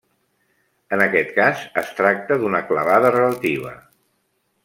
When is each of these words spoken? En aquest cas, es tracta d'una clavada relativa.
En 0.95 1.03
aquest 1.05 1.29
cas, 1.35 1.61
es 1.83 1.91
tracta 2.01 2.39
d'una 2.45 2.63
clavada 2.71 3.13
relativa. 3.17 3.77